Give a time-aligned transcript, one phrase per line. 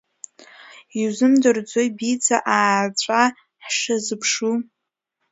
[0.99, 3.21] Иузымдырӡози, Биӡа, ааҵәа
[3.65, 4.55] ҳшазыԥшу!